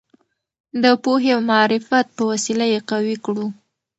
د 0.83 0.85
پوهې 1.03 1.29
او 1.35 1.41
معرفت 1.51 2.07
په 2.17 2.23
وسیله 2.31 2.65
یې 2.73 2.79
قوي 2.89 3.15
کړو. 3.25 3.47